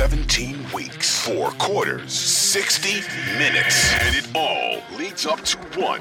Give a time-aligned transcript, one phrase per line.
[0.00, 3.02] 17 weeks, four quarters, 60
[3.36, 6.00] minutes, and it all leads up to one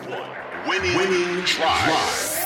[0.66, 2.39] winning, winning drive.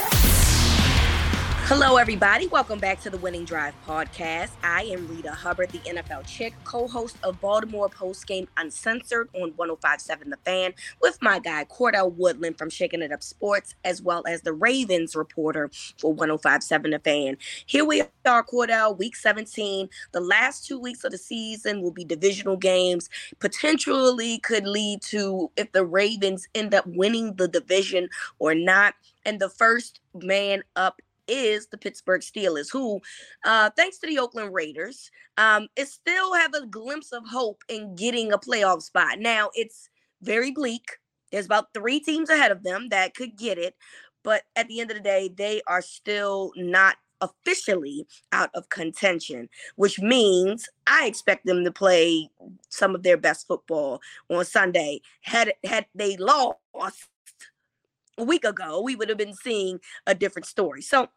[1.76, 2.46] Hello, everybody.
[2.46, 4.52] Welcome back to the Winning Drive podcast.
[4.62, 9.54] I am Rita Hubbard, the NFL chick, co host of Baltimore Post Game Uncensored on
[9.56, 14.22] 1057 The Fan, with my guy Cordell Woodland from Shaking It Up Sports, as well
[14.28, 17.38] as the Ravens reporter for 1057 The Fan.
[17.66, 19.90] Here we are, Cordell, week 17.
[20.12, 25.50] The last two weeks of the season will be divisional games, potentially could lead to
[25.58, 28.94] if the Ravens end up winning the division or not.
[29.26, 33.02] And the first man up is the Pittsburgh Steelers, who,
[33.46, 37.96] uh, thanks to the Oakland Raiders, um, is still have a glimpse of hope in
[37.96, 39.20] getting a playoff spot.
[39.20, 39.90] Now it's
[40.22, 40.86] very bleak.
[41.32, 43.76] There's about three teams ahead of them that could get it,
[44.24, 49.50] but at the end of the day, they are still not officially out of contention,
[49.76, 52.30] which means I expect them to play
[52.70, 55.02] some of their best football on Sunday.
[55.22, 56.58] Had had they lost
[58.18, 60.82] a week ago, we would have been seeing a different story.
[60.82, 61.10] So,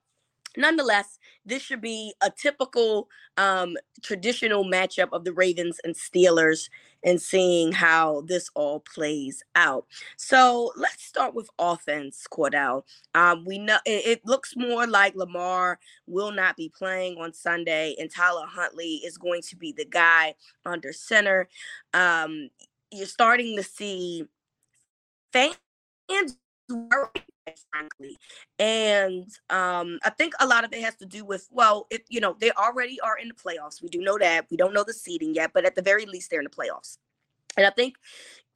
[0.57, 6.71] nonetheless, this should be a typical um, traditional matchup of the Ravens and Steelers
[7.05, 9.87] and seeing how this all plays out.
[10.17, 12.83] So, let's start with offense, Cordell.
[13.15, 17.95] Um, we know it, it looks more like Lamar will not be playing on Sunday,
[17.99, 20.35] and Tyler Huntley is going to be the guy
[20.65, 21.49] under center.
[21.93, 22.49] Um,
[22.91, 24.25] you're starting to see
[25.33, 25.57] fans
[26.69, 28.19] frankly.
[28.59, 32.21] And um, I think a lot of it has to do with, well, if you
[32.21, 33.83] know, they already are in the playoffs.
[33.83, 34.47] We do know that.
[34.51, 36.99] We don't know the seeding yet, but at the very least, they're in the playoffs.
[37.57, 37.95] And I think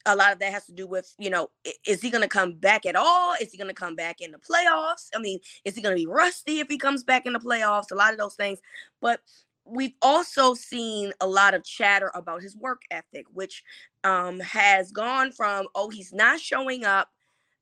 [0.05, 1.49] a lot of that has to do with, you know,
[1.85, 3.35] is he going to come back at all?
[3.39, 5.09] Is he going to come back in the playoffs?
[5.15, 7.91] I mean, is he going to be rusty if he comes back in the playoffs?
[7.91, 8.59] A lot of those things.
[8.99, 9.21] But
[9.65, 13.63] we've also seen a lot of chatter about his work ethic, which
[14.03, 17.09] um, has gone from, oh, he's not showing up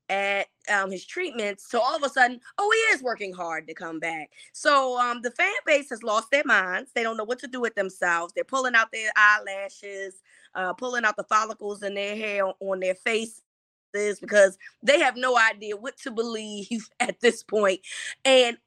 [0.09, 3.73] at um, his treatments so all of a sudden oh he is working hard to
[3.73, 4.29] come back.
[4.53, 7.61] So um, the fan base has lost their minds they don't know what to do
[7.61, 10.21] with themselves they're pulling out their eyelashes
[10.55, 13.41] uh, pulling out the follicles in their hair on their faces
[13.93, 17.81] because they have no idea what to believe at this point.
[18.25, 18.57] And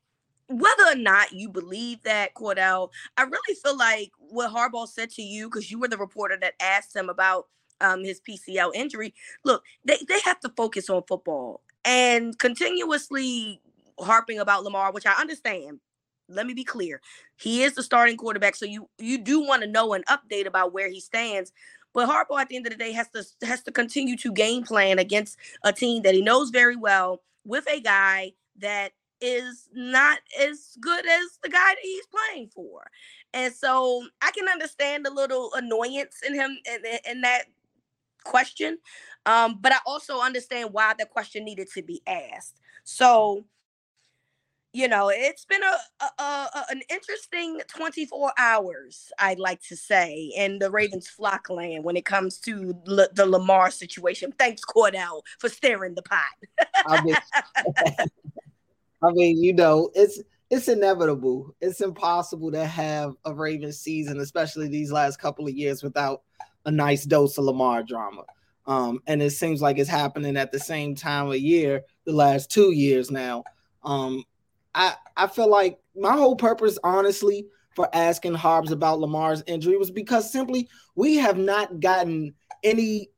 [0.48, 5.22] whether or not you believe that, Cordell, I really feel like what Harbaugh said to
[5.22, 7.46] you, because you were the reporter that asked him about
[7.82, 9.14] um, his PCL injury.
[9.44, 13.60] Look, they, they have to focus on football and continuously
[13.98, 15.80] harping about Lamar, which I understand.
[16.28, 17.00] Let me be clear.
[17.36, 20.72] He is the starting quarterback, so you you do want to know an update about
[20.72, 21.52] where he stands.
[21.92, 24.62] But Harbaugh at the end of the day has to has to continue to game
[24.62, 30.18] plan against a team that he knows very well with a guy that is not
[30.40, 32.82] as good as the guy that he's playing for.
[33.32, 37.44] And so I can understand a little annoyance in him in, in that
[38.24, 38.78] question.
[39.26, 42.60] Um, but I also understand why the question needed to be asked.
[42.84, 43.44] So,
[44.72, 50.32] you know, it's been a, a, a, an interesting 24 hours, I'd like to say,
[50.34, 54.32] in the Ravens flock land when it comes to L- the Lamar situation.
[54.38, 56.22] Thanks, Cordell, for stirring the pot.
[56.86, 57.16] I mean,
[59.02, 60.20] I mean, you know, it's
[60.52, 61.54] it's inevitable.
[61.60, 66.22] It's impossible to have a Ravens season, especially these last couple of years, without
[66.64, 68.22] a nice dose of Lamar drama.
[68.66, 72.50] Um, and it seems like it's happening at the same time of year the last
[72.50, 73.44] two years now.
[73.82, 74.24] Um,
[74.74, 79.90] I I feel like my whole purpose, honestly, for asking Harbs about Lamar's injury was
[79.90, 83.10] because simply we have not gotten any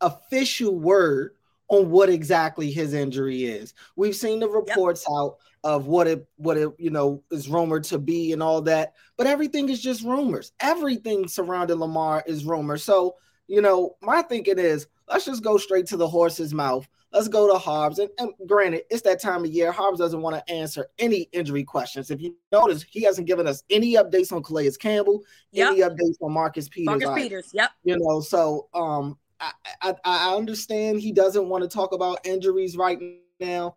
[0.00, 1.34] official word
[1.68, 3.74] on what exactly his injury is.
[3.96, 5.16] We've seen the reports yep.
[5.16, 8.94] out of what it what it you know is rumored to be and all that,
[9.16, 10.52] but everything is just rumors.
[10.60, 12.76] Everything surrounding Lamar is rumor.
[12.78, 13.16] So
[13.48, 16.88] you know, my thinking is let's just go straight to the horse's mouth.
[17.10, 17.98] Let's go to Harbs.
[17.98, 19.72] And, and granted, it's that time of year.
[19.72, 22.10] Harbs doesn't want to answer any injury questions.
[22.10, 25.72] If you notice, he hasn't given us any updates on Calais Campbell, yep.
[25.72, 27.00] any updates on Marcus Peters.
[27.00, 27.22] Marcus.
[27.22, 27.70] Peters, yep.
[27.82, 29.52] You know, so um I,
[29.82, 32.98] I, I understand he doesn't want to talk about injuries right
[33.40, 33.76] now.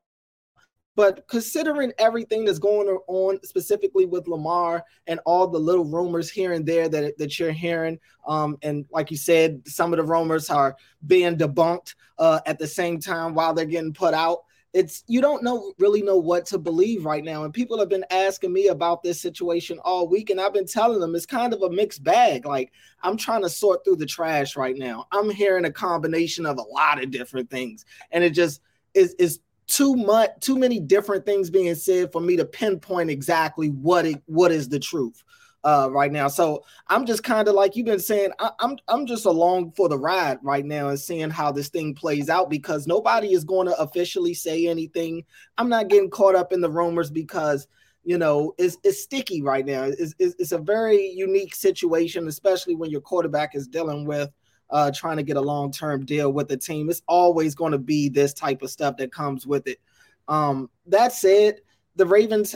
[0.95, 6.51] But considering everything that's going on specifically with Lamar and all the little rumors here
[6.51, 7.97] and there that, that you're hearing,
[8.27, 10.75] um, and like you said, some of the rumors are
[11.07, 14.39] being debunked uh, at the same time while they're getting put out.
[14.73, 17.43] It's you don't know really know what to believe right now.
[17.43, 20.99] And people have been asking me about this situation all week, and I've been telling
[20.99, 22.45] them it's kind of a mixed bag.
[22.45, 22.71] Like
[23.03, 25.07] I'm trying to sort through the trash right now.
[25.11, 28.61] I'm hearing a combination of a lot of different things, and it just
[28.93, 33.69] is is too much too many different things being said for me to pinpoint exactly
[33.69, 35.23] what it what is the truth
[35.63, 39.05] uh right now so i'm just kind of like you've been saying I, i'm i'm
[39.05, 42.87] just along for the ride right now and seeing how this thing plays out because
[42.87, 45.23] nobody is going to officially say anything
[45.57, 47.67] i'm not getting caught up in the rumors because
[48.03, 52.75] you know it's, it's sticky right now it's, it's, it's a very unique situation especially
[52.75, 54.29] when your quarterback is dealing with
[54.71, 56.89] uh, trying to get a long term deal with the team.
[56.89, 59.79] It's always going to be this type of stuff that comes with it.
[60.27, 61.59] Um, that said,
[61.95, 62.55] the Ravens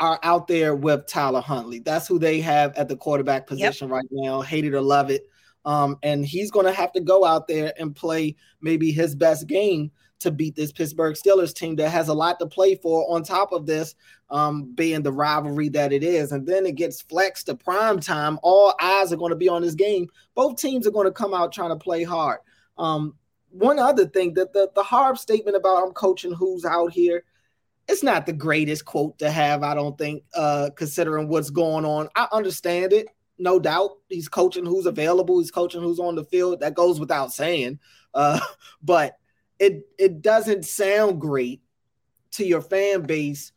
[0.00, 1.78] are out there with Tyler Huntley.
[1.80, 3.94] That's who they have at the quarterback position yep.
[3.94, 4.42] right now.
[4.42, 5.28] Hate it or love it.
[5.64, 9.46] Um, and he's going to have to go out there and play maybe his best
[9.46, 9.90] game
[10.20, 13.52] to beat this Pittsburgh Steelers team that has a lot to play for on top
[13.52, 13.94] of this
[14.30, 16.32] um, being the rivalry that it is.
[16.32, 18.38] And then it gets flexed to prime time.
[18.42, 20.08] All eyes are going to be on this game.
[20.34, 22.38] Both teams are going to come out trying to play hard.
[22.78, 23.14] Um,
[23.50, 27.24] one other thing that the, the Harb statement about I'm coaching who's out here,
[27.88, 32.08] it's not the greatest quote to have, I don't think, uh, considering what's going on.
[32.16, 33.06] I understand it,
[33.38, 33.92] no doubt.
[34.08, 36.60] He's coaching who's available, he's coaching who's on the field.
[36.60, 37.78] That goes without saying.
[38.14, 38.40] Uh,
[38.82, 39.16] but
[39.58, 41.62] it it doesn't sound great
[42.32, 43.52] to your fan base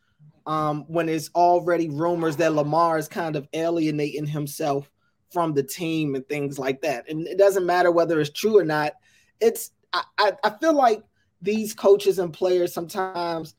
[0.46, 4.90] um, when it's already rumors that Lamar is kind of alienating himself
[5.32, 7.08] from the team and things like that.
[7.10, 8.94] And it doesn't matter whether it's true or not.
[9.40, 11.04] It's I, I, I feel like
[11.42, 13.56] these coaches and players sometimes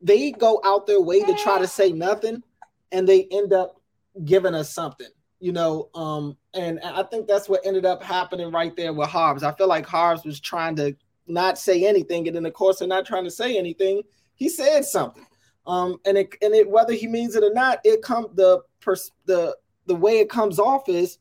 [0.00, 2.42] they go out their way to try to say nothing
[2.92, 3.80] and they end up
[4.24, 5.08] giving us something
[5.40, 9.42] you know um and i think that's what ended up happening right there with Harbs.
[9.42, 10.96] i feel like Harbs was trying to
[11.28, 14.02] not say anything, and in the course of not trying to say anything,
[14.34, 15.26] he said something.
[15.66, 19.12] Um, and it and it whether he means it or not, it come the pers-
[19.24, 21.18] the the way it comes off is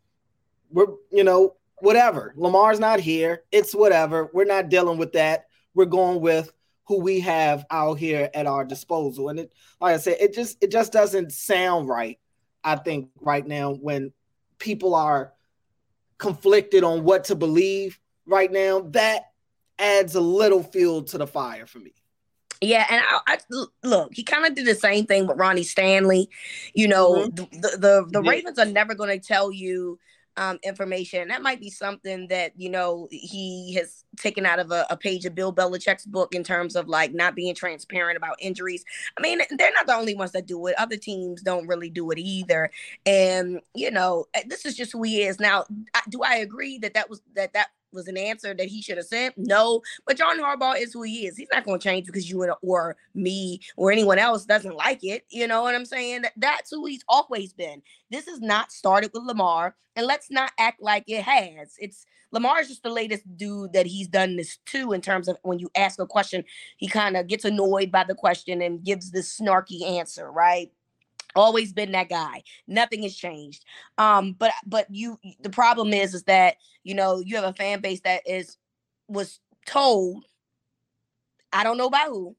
[0.69, 2.33] we're you know whatever.
[2.37, 3.43] Lamar's not here.
[3.51, 4.29] It's whatever.
[4.33, 5.45] We're not dealing with that.
[5.73, 6.51] We're going with
[6.87, 9.29] who we have out here at our disposal.
[9.29, 12.19] And it, like I said, it just it just doesn't sound right.
[12.63, 14.11] I think right now when
[14.59, 15.33] people are
[16.17, 19.23] conflicted on what to believe right now, that
[19.77, 21.93] adds a little fuel to the fire for me.
[22.61, 26.29] Yeah, and I, I look, he kind of did the same thing with Ronnie Stanley.
[26.73, 27.59] You know, mm-hmm.
[27.59, 28.29] the the, the yeah.
[28.29, 29.99] Ravens are never going to tell you
[30.37, 31.27] um, information.
[31.29, 35.25] That might be something that you know he has taken out of a, a, page
[35.25, 38.83] of Bill Belichick's book in terms of like not being transparent about injuries.
[39.17, 40.75] I mean, they're not the only ones that do it.
[40.77, 42.69] Other teams don't really do it either.
[43.05, 45.39] And you know, eh, this is just who he is.
[45.39, 45.65] Now,
[46.09, 49.07] do I agree that that was that that was an answer that he should have
[49.07, 49.33] said?
[49.37, 49.81] No.
[50.05, 51.37] But John Harbaugh is who he is.
[51.37, 55.25] He's not going to change because you or me or anyone else doesn't like it.
[55.29, 56.25] You know what I'm saying?
[56.37, 57.81] That's who he's always been.
[58.11, 61.75] This is not started with Lamar, and let's not act like it has.
[61.79, 65.37] It's Lamar is just the latest dude that he's done this to in terms of
[65.43, 66.43] when you ask a question,
[66.77, 70.71] he kind of gets annoyed by the question and gives this snarky answer, right?
[71.35, 72.43] Always been that guy.
[72.67, 73.65] Nothing has changed.
[73.97, 77.81] Um but but you the problem is is that you know you have a fan
[77.81, 78.57] base that is
[79.07, 80.25] was told
[81.53, 82.35] i don't know by who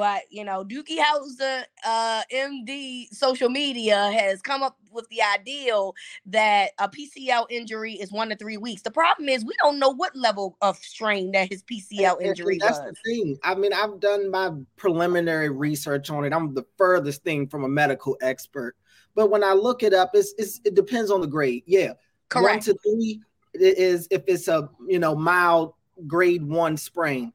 [0.00, 5.94] but you know, Doogie Howser, uh, MD social media has come up with the ideal
[6.24, 8.80] that a PCL injury is one to three weeks.
[8.80, 12.62] The problem is we don't know what level of strain that his PCL injury and,
[12.62, 12.94] and that's was.
[13.04, 13.38] the thing.
[13.44, 16.32] I mean, I've done my preliminary research on it.
[16.32, 18.76] I'm the furthest thing from a medical expert.
[19.14, 21.64] But when I look it up, it's, it's it depends on the grade.
[21.66, 21.92] Yeah.
[22.30, 22.66] Correct.
[22.66, 23.20] One to three
[23.52, 25.74] is if it's a you know mild
[26.06, 27.34] grade one sprain.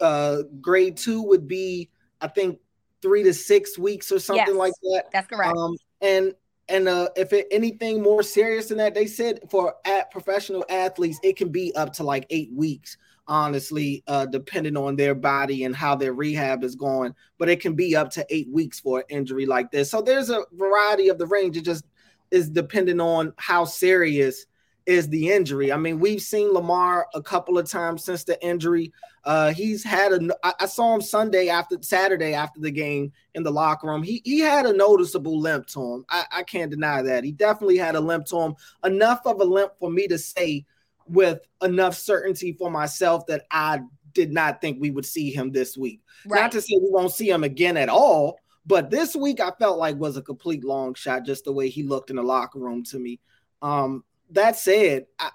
[0.00, 2.58] Uh grade two would be I think
[3.02, 5.04] three to six weeks or something yes, like that.
[5.12, 5.56] That's correct.
[5.56, 6.34] Um, and
[6.68, 11.20] and uh, if it, anything more serious than that, they said for at professional athletes,
[11.22, 12.96] it can be up to like eight weeks.
[13.28, 17.74] Honestly, uh, depending on their body and how their rehab is going, but it can
[17.74, 19.90] be up to eight weeks for an injury like this.
[19.90, 21.56] So there's a variety of the range.
[21.56, 21.84] It just
[22.30, 24.46] is depending on how serious
[24.86, 25.72] is the injury.
[25.72, 28.92] I mean, we've seen Lamar a couple of times since the injury.
[29.24, 30.54] Uh, he's had a.
[30.60, 34.04] I saw him Sunday after Saturday after the game in the locker room.
[34.04, 36.04] He he had a noticeable limp to him.
[36.08, 37.24] I, I can't deny that.
[37.24, 38.54] He definitely had a limp to him.
[38.84, 40.64] Enough of a limp for me to say
[41.08, 43.80] with enough certainty for myself that I
[44.12, 46.00] did not think we would see him this week.
[46.24, 46.42] Right.
[46.42, 49.78] Not to say we won't see him again at all, but this week I felt
[49.78, 52.82] like was a complete long shot, just the way he looked in the locker room
[52.84, 53.20] to me.
[53.60, 55.30] Um, that said, I,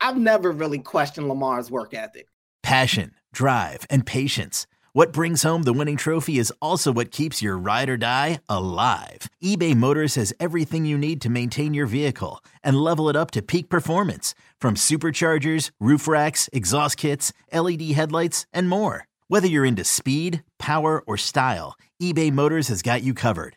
[0.00, 2.26] I've never really questioned Lamar's work ethic.
[2.62, 4.66] Passion, drive, and patience.
[4.92, 9.30] What brings home the winning trophy is also what keeps your ride or die alive.
[9.42, 13.42] eBay Motors has everything you need to maintain your vehicle and level it up to
[13.42, 19.06] peak performance from superchargers, roof racks, exhaust kits, LED headlights, and more.
[19.28, 23.56] Whether you're into speed, power, or style, eBay Motors has got you covered.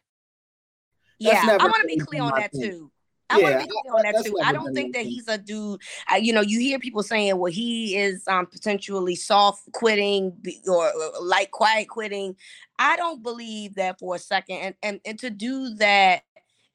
[1.21, 2.91] yeah, I want to be clear on that too.
[3.29, 4.37] I yeah, want to be clear on that too.
[4.43, 5.79] I don't think that he's a dude.
[6.11, 10.33] Uh, you know, you hear people saying, "Well, he is um, potentially soft quitting
[10.67, 12.35] or, or light quiet quitting."
[12.79, 14.57] I don't believe that for a second.
[14.57, 16.23] And and, and to do that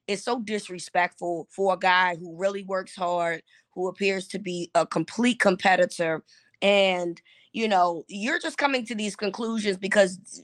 [0.07, 3.43] is so disrespectful for a guy who really works hard,
[3.75, 6.23] who appears to be a complete competitor,
[6.63, 7.21] and
[7.53, 10.43] you know, you're just coming to these conclusions because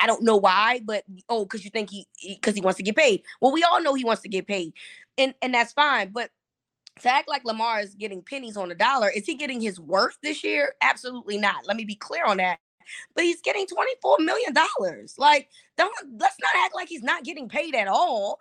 [0.00, 2.96] I don't know why, but oh, because you think he because he wants to get
[2.96, 3.22] paid.
[3.40, 4.72] Well, we all know he wants to get paid,
[5.18, 6.10] and and that's fine.
[6.10, 6.30] But
[7.00, 10.18] to act like Lamar is getting pennies on the dollar, is he getting his worth
[10.22, 10.74] this year?
[10.82, 11.66] Absolutely not.
[11.66, 12.58] Let me be clear on that.
[13.14, 15.14] But he's getting twenty four million dollars.
[15.16, 18.38] Like, don't let's not act like he's not getting paid at all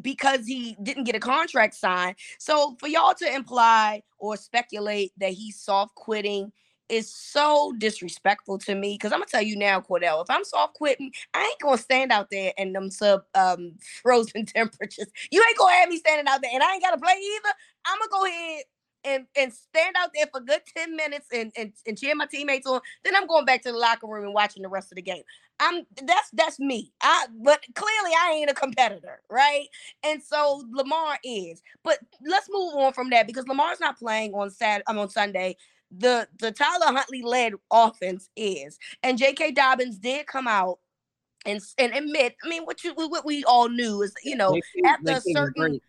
[0.00, 2.16] because he didn't get a contract signed.
[2.38, 6.52] So for y'all to imply or speculate that he's soft quitting
[6.88, 8.98] is so disrespectful to me.
[8.98, 12.12] Cause I'm gonna tell you now, Cordell, if I'm soft quitting, I ain't gonna stand
[12.12, 13.72] out there in them sub um
[14.02, 15.08] frozen temperatures.
[15.30, 17.54] You ain't gonna have me standing out there, and I ain't gotta play either.
[17.86, 18.64] I'm gonna go ahead
[19.04, 22.66] and and stand out there for good 10 minutes and, and and cheer my teammates
[22.66, 22.80] on.
[23.04, 25.22] Then I'm going back to the locker room and watching the rest of the game.
[25.60, 26.92] I'm that's that's me.
[27.02, 29.66] I but clearly I ain't a competitor, right?
[30.04, 31.62] And so Lamar is.
[31.84, 34.84] But let's move on from that because Lamar's not playing on Saturday.
[34.88, 35.56] I'm on Sunday
[35.96, 38.78] the the Tyler Huntley led offense is.
[39.02, 39.52] And J.K.
[39.52, 40.78] Dobbins did come out
[41.44, 42.36] and and admit.
[42.44, 45.80] I mean, what you what we all knew is you know after a certain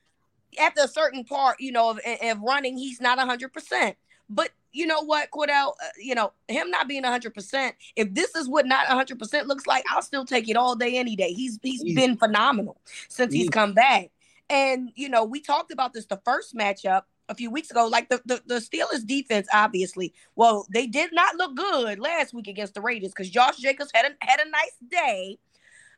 [0.60, 3.96] after a certain part, you know, of, of running, he's not hundred percent.
[4.30, 8.50] But you know what, Cordell, uh, you know, him not being 100%, if this is
[8.50, 11.32] what not 100% looks like, I'll still take it all day, any day.
[11.32, 14.10] He's He's been phenomenal since he's come back.
[14.50, 17.88] And, you know, we talked about this the first matchup a few weeks ago.
[17.88, 22.48] Like the, the, the Steelers defense, obviously, well, they did not look good last week
[22.48, 25.38] against the Raiders because Josh Jacobs had a had a nice day.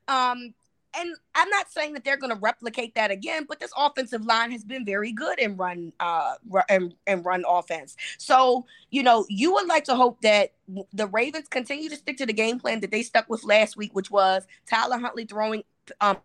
[0.08, 0.54] Um,
[0.98, 4.52] and I'm not saying that they're going to replicate that again, but this offensive line
[4.52, 6.36] has been very good in run uh
[6.70, 6.94] and,
[7.26, 7.96] run offense.
[8.18, 10.54] So, you know, you would like to hope that
[10.94, 13.94] the Ravens continue to stick to the game plan that they stuck with last week,
[13.94, 15.64] which was Tyler Huntley throwing
[16.02, 16.18] um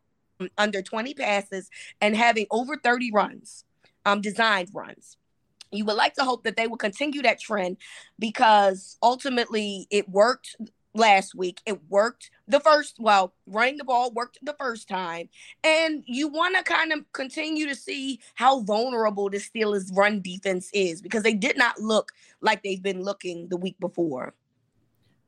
[0.56, 1.68] under 20 passes
[2.00, 3.64] and having over 30 runs,
[4.06, 5.16] um designed runs
[5.72, 7.76] you would like to hope that they will continue that trend
[8.18, 10.56] because ultimately it worked
[10.94, 11.60] last week.
[11.66, 15.28] It worked the first, well, running the ball worked the first time.
[15.62, 20.70] And you want to kind of continue to see how vulnerable the Steelers' run defense
[20.72, 24.34] is because they did not look like they've been looking the week before.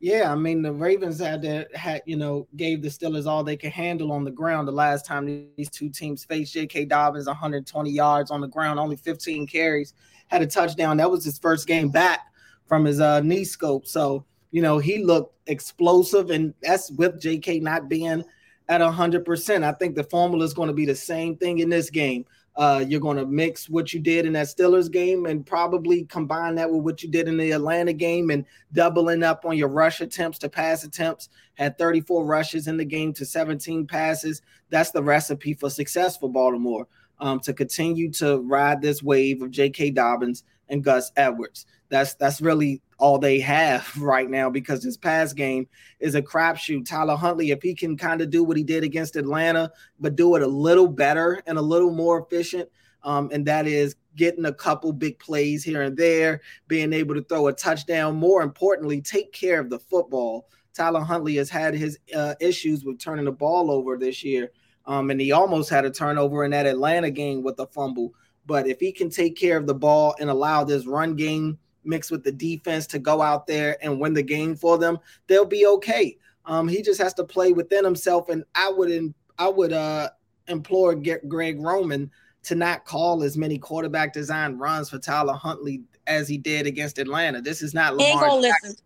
[0.03, 3.57] Yeah, I mean the Ravens had to had you know gave the Steelers all they
[3.57, 6.53] could handle on the ground the last time these two teams faced.
[6.55, 6.87] J.K.
[6.87, 9.95] Dobbins 120 yards on the ground, only 15 carries,
[10.27, 10.97] had a touchdown.
[10.97, 12.19] That was his first game back
[12.67, 13.87] from his uh, knee scope.
[13.87, 18.25] So you know, he looked explosive, and that's with JK not being
[18.69, 19.63] at 100%.
[19.63, 22.25] I think the formula is going to be the same thing in this game.
[22.55, 26.55] Uh, you're going to mix what you did in that Steelers game and probably combine
[26.55, 28.45] that with what you did in the Atlanta game and
[28.75, 31.31] doubling up on your rush attempts to pass attempts.
[31.55, 34.43] Had 34 rushes in the game to 17 passes.
[34.69, 36.87] That's the recipe for success for Baltimore
[37.21, 39.91] um, to continue to ride this wave of J.K.
[39.93, 41.67] Dobbins and Gus Edwards.
[41.89, 45.67] That's that's really all they have right now because his pass game
[45.99, 46.87] is a crapshoot.
[46.87, 50.37] Tyler Huntley, if he can kind of do what he did against Atlanta, but do
[50.37, 52.69] it a little better and a little more efficient,
[53.03, 57.25] um, and that is getting a couple big plays here and there, being able to
[57.25, 58.15] throw a touchdown.
[58.15, 60.49] More importantly, take care of the football.
[60.73, 64.53] Tyler Huntley has had his uh, issues with turning the ball over this year,
[64.87, 68.15] um, and he almost had a turnover in that Atlanta game with a fumble.
[68.47, 72.11] But if he can take care of the ball and allow this run game mixed
[72.11, 75.67] with the defense to go out there and win the game for them, they'll be
[75.67, 76.17] okay.
[76.45, 80.11] Um, he just has to play within himself, and I would I would uh,
[80.49, 82.11] implore Greg Roman
[82.45, 86.99] to not call as many quarterback design runs for Tyler Huntley as he did against
[86.99, 87.41] Atlanta.
[87.41, 88.09] This is not Lamar.
[88.09, 88.77] Ain't gonna listen.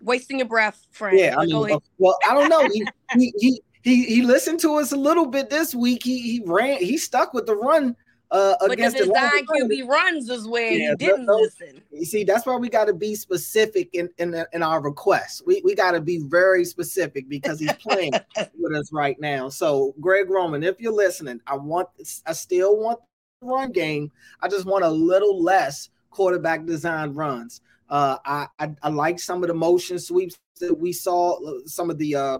[0.00, 1.18] Wasting your breath, friend.
[1.18, 2.68] Yeah, I mean, well, I don't know.
[2.72, 6.04] He, he, he he he listened to us a little bit this week.
[6.04, 6.78] He he ran.
[6.78, 7.96] He stuck with the run
[8.30, 11.82] uh, but against the design QB runs is where yeah, you didn't those, listen.
[11.90, 15.42] You see, that's why we got to be specific in in, in our requests.
[15.46, 18.12] We we got to be very specific because he's playing
[18.58, 19.48] with us right now.
[19.48, 21.88] So, Greg Roman, if you're listening, I want
[22.26, 23.00] I still want
[23.40, 24.12] the run game.
[24.42, 27.62] I just want a little less quarterback design runs.
[27.88, 31.38] Uh, I, I I like some of the motion sweeps that we saw.
[31.64, 32.38] Some of the uh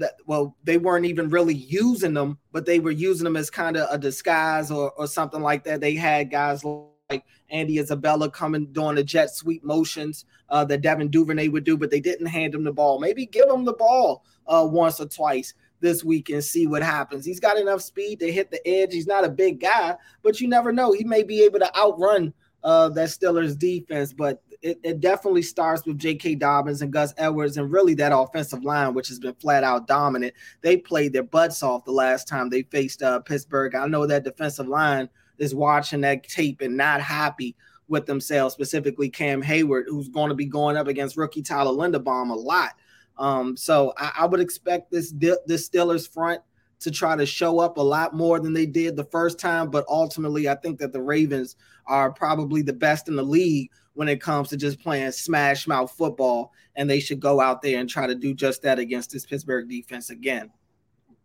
[0.00, 3.76] that well they weren't even really using them but they were using them as kind
[3.76, 5.80] of a disguise or, or something like that.
[5.80, 11.08] They had guys like andy isabella coming doing the jet sweep motions uh, that devin
[11.08, 12.98] duvernay would do but they didn't hand him the ball.
[12.98, 17.24] Maybe give him the ball uh, once or twice this week and see what happens.
[17.24, 18.92] He's got enough speed to hit the edge.
[18.92, 20.92] He's not a big guy but you never know.
[20.92, 22.32] He may be able to outrun
[22.62, 26.34] uh, that Steelers defense, but it, it definitely starts with J.K.
[26.36, 30.34] Dobbins and Gus Edwards and really that offensive line, which has been flat out dominant.
[30.60, 33.74] They played their butts off the last time they faced uh, Pittsburgh.
[33.74, 37.56] I know that defensive line is watching that tape and not happy
[37.88, 42.30] with themselves, specifically Cam Heyward, who's going to be going up against rookie Tyler Linderbaum
[42.30, 42.72] a lot.
[43.18, 46.40] Um, so I, I, would expect this this Steelers front
[46.78, 49.70] to try to show up a lot more than they did the first time.
[49.70, 54.08] But ultimately, I think that the Ravens are probably the best in the league when
[54.08, 56.52] it comes to just playing smash mouth football.
[56.76, 59.68] And they should go out there and try to do just that against this Pittsburgh
[59.68, 60.50] defense again.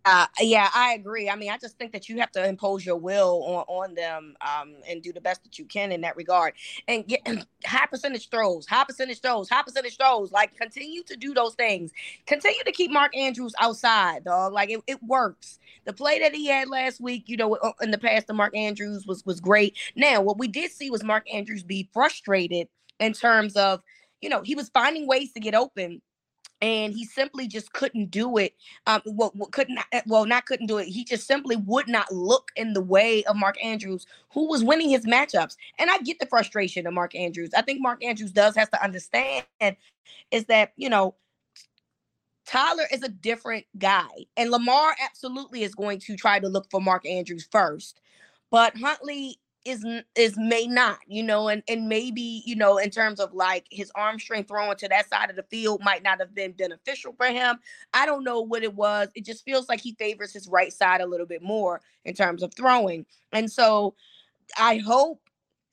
[0.07, 1.31] Uh, yeah, I agree.
[1.31, 4.35] I mean, I just think that you have to impose your will on, on them
[4.41, 6.53] um, and do the best that you can in that regard.
[6.87, 7.21] And get
[7.65, 10.31] high percentage throws, high percentage throws, high percentage throws.
[10.31, 11.91] Like, continue to do those things.
[12.27, 14.53] Continue to keep Mark Andrews outside, dog.
[14.53, 15.57] Like, it, it works.
[15.85, 18.55] The play that he had last week, you know, uh, in the past, the Mark
[18.55, 19.75] Andrews was was great.
[19.95, 22.67] Now, what we did see was Mark Andrews be frustrated
[22.99, 23.81] in terms of,
[24.21, 26.01] you know, he was finding ways to get open
[26.61, 28.53] and he simply just couldn't do it.
[28.87, 30.87] Um, well, couldn't eh, well not couldn't do it.
[30.87, 34.89] He just simply would not look in the way of Mark Andrews, who was winning
[34.89, 35.57] his matchups.
[35.77, 37.51] And I get the frustration of Mark Andrews.
[37.55, 39.45] I think Mark Andrews does has to understand
[40.31, 41.15] is that you know
[42.45, 46.79] Tyler is a different guy, and Lamar absolutely is going to try to look for
[46.79, 47.99] Mark Andrews first.
[48.51, 49.83] But Huntley is
[50.15, 53.91] is may not, you know, and and maybe you know in terms of like his
[53.95, 57.25] arm strength throwing to that side of the field might not have been beneficial for
[57.25, 57.57] him.
[57.93, 59.09] I don't know what it was.
[59.15, 62.43] It just feels like he favors his right side a little bit more in terms
[62.43, 63.95] of throwing, and so
[64.57, 65.21] I hope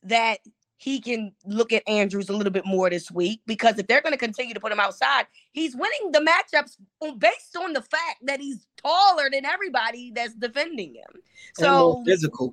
[0.05, 0.39] that
[0.79, 4.15] he can look at Andrews a little bit more this week because if they're going
[4.15, 6.77] to continue to put him outside, he's winning the matchups
[7.19, 11.21] based on the fact that he's taller than everybody that's defending him.
[11.55, 12.53] So physical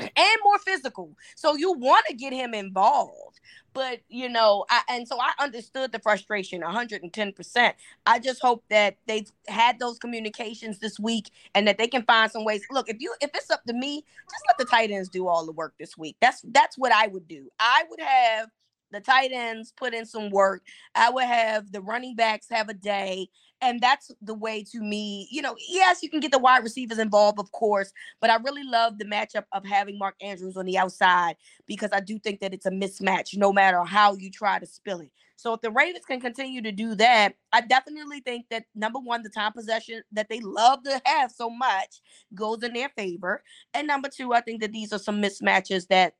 [0.00, 1.16] and more physical.
[1.36, 3.40] So you want to get him involved.
[3.74, 7.72] But you know, I, and so I understood the frustration 110%.
[8.06, 12.30] I just hope that they've had those communications this week and that they can find
[12.30, 12.62] some ways.
[12.70, 15.44] Look, if you if it's up to me, just let the tight ends do all
[15.44, 16.16] the work this week.
[16.20, 17.50] That's that's what I would do.
[17.60, 18.48] I would have
[18.92, 20.62] the tight ends put in some work.
[20.94, 23.28] I would have the running backs have a day.
[23.62, 26.98] And that's the way to me, you know, yes, you can get the wide receivers
[26.98, 30.76] involved, of course, but I really love the matchup of having Mark Andrews on the
[30.76, 34.66] outside because I do think that it's a mismatch no matter how you try to
[34.66, 35.10] spill it.
[35.36, 39.22] So if the Ravens can continue to do that, I definitely think that number one,
[39.22, 42.00] the time possession that they love to have so much
[42.34, 43.42] goes in their favor.
[43.74, 46.14] And number two, I think that these are some mismatches that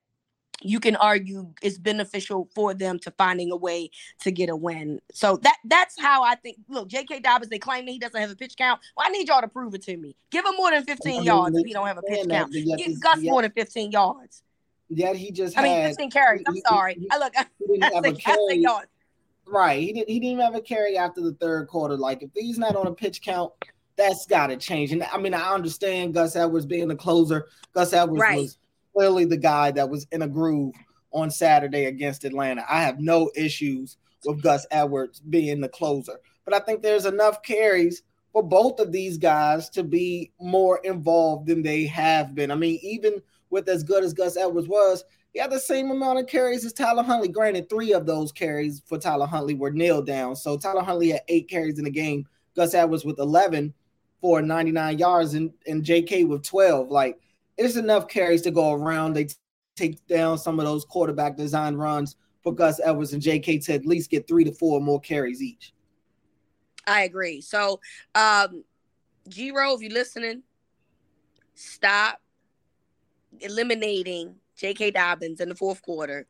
[0.63, 3.91] you can argue it's beneficial for them to finding a way
[4.21, 5.01] to get a win.
[5.13, 6.59] So that that's how I think.
[6.69, 7.21] Look, J.K.
[7.21, 8.81] Dobbins, they claim that he doesn't have a pitch count.
[8.97, 10.17] Well, I need y'all to prove it to me.
[10.31, 12.53] Give him more than 15 I mean, yards if he don't have a pitch count.
[12.53, 14.43] Give Gus more than 15 yards.
[14.89, 16.43] Yet he just I mean, 15 carries.
[16.47, 16.95] I'm he, sorry.
[16.95, 17.47] He, I look, I,
[17.83, 18.87] I, say, I say yards.
[19.47, 19.81] Right.
[19.81, 21.97] He didn't he didn't have a carry after the third quarter.
[21.97, 23.53] Like if he's not on a pitch count,
[23.97, 24.93] that's gotta change.
[24.93, 27.49] And I mean, I understand Gus Edwards being the closer.
[27.73, 28.39] Gus Edwards right.
[28.39, 28.59] was
[28.97, 30.75] clearly the guy that was in a groove
[31.13, 32.65] on Saturday against Atlanta.
[32.69, 37.43] I have no issues with Gus Edwards being the closer, but I think there's enough
[37.43, 42.51] carries for both of these guys to be more involved than they have been.
[42.51, 46.19] I mean, even with as good as Gus Edwards was, he had the same amount
[46.19, 47.29] of carries as Tyler Huntley.
[47.29, 50.35] Granted, three of those carries for Tyler Huntley were nailed down.
[50.35, 52.27] So Tyler Huntley had eight carries in the game.
[52.55, 53.75] Gus Edwards with 11
[54.23, 56.91] for 99 yards and, and JK with 12.
[56.91, 57.19] Like
[57.57, 59.15] it's enough carries to go around.
[59.15, 59.29] They
[59.77, 63.87] take down some of those quarterback design runs for Gus Edwards and JK to at
[63.87, 65.73] least get three to four more carries each.
[66.87, 67.41] I agree.
[67.41, 67.81] So,
[68.15, 68.65] um,
[69.29, 70.43] Giro, if you're listening,
[71.55, 72.21] stop
[73.41, 74.93] eliminating J.K.
[74.93, 76.27] Dobbins in the fourth quarter.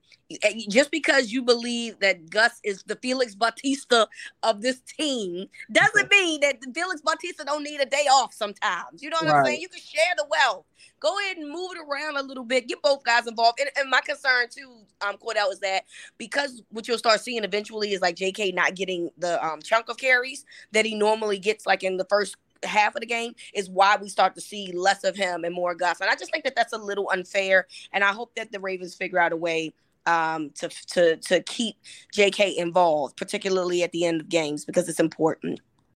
[0.68, 4.08] Just because you believe that Gus is the Felix Bautista
[4.42, 9.02] of this team doesn't mean that Felix Bautista don't need a day off sometimes.
[9.02, 9.38] You know what right.
[9.38, 9.60] I'm saying?
[9.60, 10.66] You can share the wealth.
[10.98, 12.68] Go ahead and move it around a little bit.
[12.68, 13.60] Get both guys involved.
[13.60, 15.84] And, and my concern too, um, Cordell, is that
[16.18, 18.52] because what you'll start seeing eventually is like J.K.
[18.52, 22.36] not getting the um, chunk of carries that he normally gets, like in the first
[22.62, 25.74] half of the game is why we start to see less of him and more
[25.74, 26.00] Gus.
[26.00, 27.66] And I just think that that's a little unfair.
[27.92, 29.74] And I hope that the Ravens figure out a way
[30.06, 31.76] um, to to to keep
[32.12, 32.56] J.K.
[32.56, 35.60] involved, particularly at the end of games, because it's important.